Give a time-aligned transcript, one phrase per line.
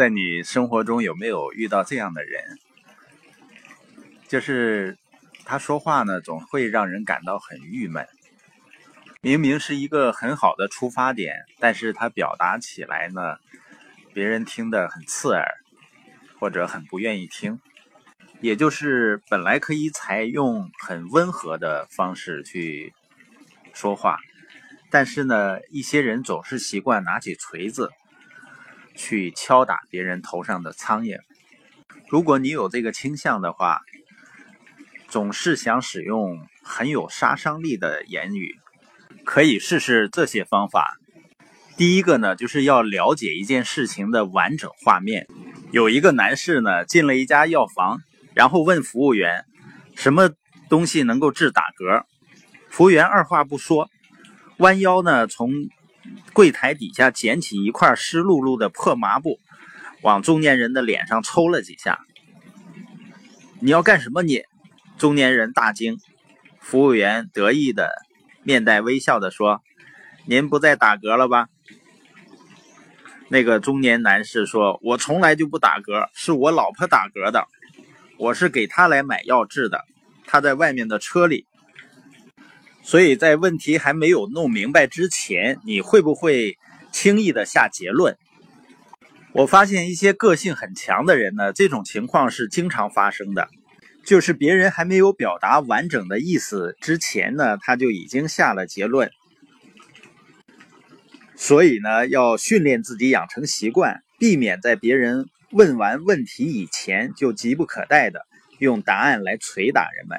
[0.00, 2.58] 在你生活中有没有遇到这样的人？
[4.28, 4.96] 就是
[5.44, 8.08] 他说话呢，总会让人感到很郁闷。
[9.20, 13.36] 明明是一个很好的出发点，但是他表达起来呢，
[14.14, 15.44] 别人听得很刺耳，
[16.38, 17.60] 或者很不愿意听。
[18.40, 22.94] 也就是本来可以采用很温和的方式去
[23.74, 24.18] 说话，
[24.90, 27.90] 但是呢，一些人总是习惯拿起锤子。
[28.94, 31.18] 去敲打别人头上的苍蝇。
[32.08, 33.80] 如果你有这个倾向的话，
[35.08, 38.56] 总是想使用很有杀伤力的言语，
[39.24, 40.96] 可以试试这些方法。
[41.76, 45.26] 第一个呢，就是要了解一件事情的完整画面。
[45.72, 48.00] 有一个男士呢，进了一家药房，
[48.34, 49.44] 然后问服务员
[49.94, 50.30] 什么
[50.68, 52.04] 东西能够治打嗝。
[52.68, 53.88] 服务员二话不说，
[54.58, 55.50] 弯腰呢从。
[56.32, 59.38] 柜台底下捡起一块湿漉漉的破麻布，
[60.02, 62.00] 往中年人的脸上抽了几下。
[63.60, 64.22] 你要干什么？
[64.22, 64.42] 你
[64.98, 65.98] 中年人大惊。
[66.58, 67.90] 服务员得意的
[68.42, 69.62] 面带微笑的说
[70.26, 71.48] ：“您不再打嗝了吧？”
[73.28, 77.46] 那个中年男士说：“我从来就不打嗝，是我老婆打嗝的。
[78.18, 79.84] 我是给她来买药治的，
[80.26, 81.46] 她在外面的车里。”
[82.90, 86.58] 所以在问题还没有弄明白之前，你会不会
[86.90, 88.18] 轻易的下结论？
[89.32, 93.48] 我发现一些个性很强的人呢，这种情况是经常发生的，
[94.04, 99.12] 就是别人还没有表达完整的意思之前呢，他就已经下了结论。
[101.36, 108.26] 所以呢，要训练自己养成习惯，避免在别人问完问题以前就急不可待的
[108.58, 110.18] 用答案来捶打人们。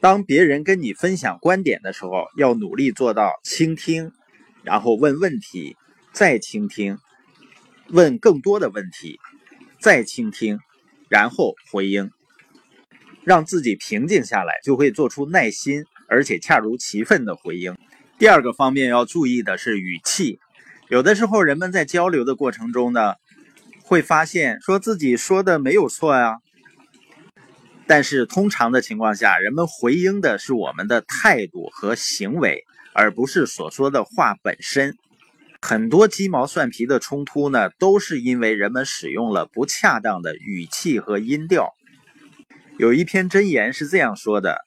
[0.00, 4.12] 当别人跟你分享观点的时候，要努力做到倾听，
[4.62, 5.76] 然后问问题，
[6.12, 6.98] 再倾听，
[7.88, 9.18] 问更多的问题，
[9.78, 10.58] 再倾听，
[11.08, 12.10] 然后回应，
[13.24, 17.76] 让自己平静下来，就会做出耐心而且恰如其分的回应。
[18.18, 20.38] 第二个方面要注意的是语气，
[20.88, 23.14] 有的时候人们在交流的过程中呢，
[23.82, 26.36] 会发现说自己说的没有错呀。
[27.90, 32.62] 但是通常的情况下，人们回应的是我们的态度和行为，
[32.94, 34.96] 而不是所说的话本身。
[35.60, 41.74] 很多鸡毛蒜皮的冲突呢，都是因为人们使用了不恰当的语气和音调。
[42.78, 44.58] 有一篇箴言是这样说的：“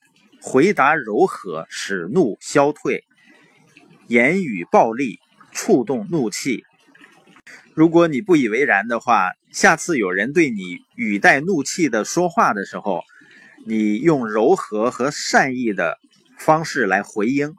[0.44, 3.05] 回答柔和，使怒消退；
[4.09, 5.19] 言语暴力，
[5.53, 6.66] 触动怒气。”
[7.73, 13.01] 如果你不以为然的话，下次有人对你语带怒气的说话的时候，
[13.66, 16.00] 你用柔和和善意的
[16.38, 17.56] 方式来回应。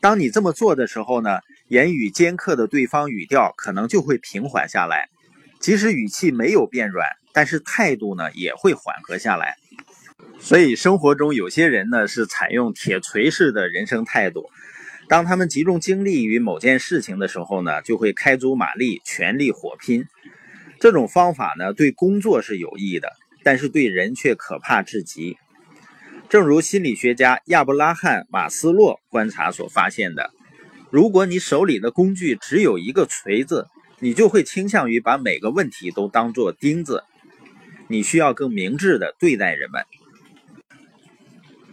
[0.00, 5.08] 当你这么做的时候呢，言语尖刻的对方语调可能就会平缓下来。
[5.60, 9.56] 即使语气没有变软，但是态度呢也会缓和下来。
[10.38, 14.50] 所以生活中有些人呢是采用铁锤式的人生态度。
[15.08, 20.06] 当他们集中精力于某件事情的时候呢，就会开足马力，全力火拼。
[20.78, 23.12] 这种方法呢对工作是有益的。
[23.46, 25.38] 但是对人却可怕至极，
[26.28, 30.32] 正如心理学家亚伯拉罕·马斯洛观察所发现的：
[30.90, 33.68] 如果你手里的工具只有一个锤子，
[34.00, 37.04] 你就会倾向于把每个问题都当作钉子。
[37.86, 39.84] 你需要更明智的对待人们。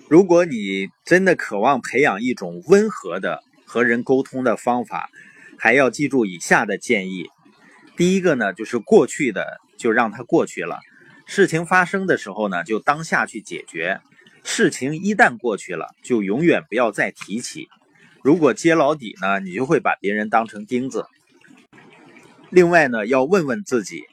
[0.07, 5.09] 如果你真的渴望培养一种温和的和人沟通的方法，
[5.57, 7.31] 还要记住以下的建议：
[7.97, 10.79] 第一个呢，就是过去的就让它过去了。
[11.25, 14.01] 事情发生的时候呢，就当下去解决。
[14.43, 17.69] 事情一旦过去了，就永远不要再提起。
[18.21, 21.05] 如果揭老底呢，你就会把别人当成钉子。
[22.49, 24.03] 另外呢，要问问自己，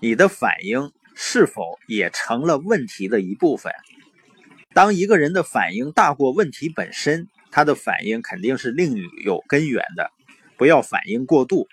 [0.00, 3.72] 你的反应是否也成了问题的一部分？
[4.72, 10.10] 当一个人的反应大过问题本身，他的反应肯定是另有根源的。
[10.56, 11.68] 不要反应过度，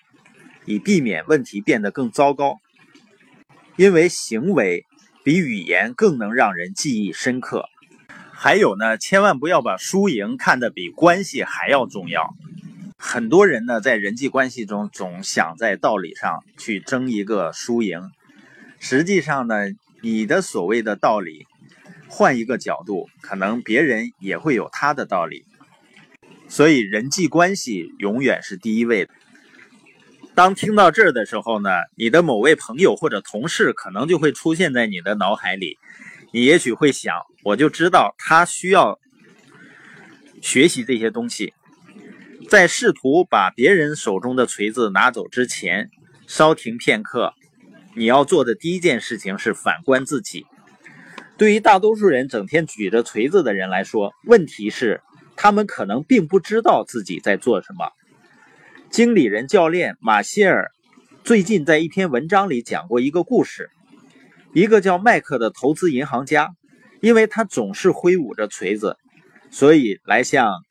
[0.66, 2.59] 以避免问题变得更糟糕。
[3.81, 4.86] 因为行为
[5.24, 7.68] 比语言更能让人记忆深刻。
[8.31, 12.36] 还有呢，千万不要把输赢看得比关系还要重要。
[12.95, 18.12] 很多人呢，在人际关系中总想在道理上去争一个输赢。
[18.80, 19.56] 实际上呢，
[20.04, 21.48] 你的所谓的道理，
[22.07, 25.44] 换一个角度，可能别人也会有他的道理。
[26.48, 29.12] 所以，人际关系永远是第一位的。
[30.41, 35.77] 当听到这儿的时候呢，你的某位朋友或者同事可能就会出现在你的脑海里，
[36.33, 38.99] 你也许会想，我就知道他需要
[40.41, 41.53] 学习这些东西。
[42.49, 45.91] 在试图把别人手中的锤子拿走之前，
[46.25, 47.35] 稍停片刻，
[47.95, 50.47] 你要做的第一件事情是反观自己。
[51.38, 55.01] 对于大多数人整天举着锤子的人来说，问题是
[55.35, 57.91] 他们可能并不知道自己在做什么。
[58.91, 60.69] 经理人教练马歇尔
[61.23, 63.69] 最近在一篇文章里讲过一个故事：
[64.53, 66.49] 一个叫麦克的投资银行家，
[66.99, 68.97] 因为他总是挥舞着锤子，
[69.49, 70.61] 所以来向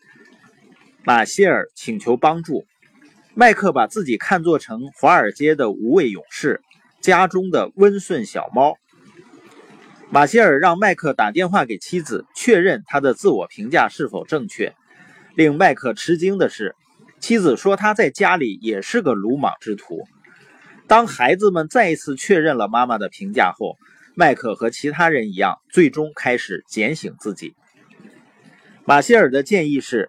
[1.02, 2.66] 马歇尔请求帮助。
[3.32, 6.60] 麦克把自己看作成华尔街的无畏勇士，
[7.00, 8.76] 家中的温顺小猫。
[10.10, 14.74] 马歇尔让麦克打电话给妻子，确认他的自我评价是否正确。
[15.34, 16.74] 令麦克吃惊的是，
[17.20, 20.08] 妻子说他在家里也是个鲁莽之徒。
[20.88, 23.76] 当孩子们再一次确认了妈妈的评价后，
[24.16, 27.54] 麦克和其他人一样，最终开始检醒自己。
[28.84, 30.08] 马歇尔的建议是，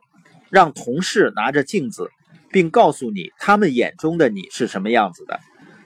[0.50, 2.10] 让同事拿着镜子，
[2.50, 5.40] 并告诉你他们眼中的你是什么样子的。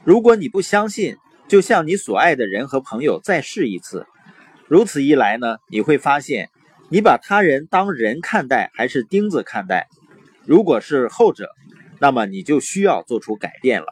[0.06, 1.18] 如果你不相信，
[1.48, 4.06] 就向你所爱的人和朋友再试一次，
[4.68, 6.50] 如此一来呢，你会发现，
[6.90, 9.88] 你把他人当人看待还是钉子看待？
[10.46, 11.50] 如果是后者，
[12.00, 13.88] 那么你就需要做出改变了。